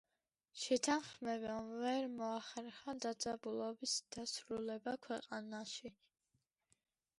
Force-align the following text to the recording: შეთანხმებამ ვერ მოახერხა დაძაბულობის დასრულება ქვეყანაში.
შეთანხმებამ 0.59 1.67
ვერ 1.81 2.07
მოახერხა 2.21 2.97
დაძაბულობის 3.05 3.95
დასრულება 4.17 4.97
ქვეყანაში. 5.07 5.97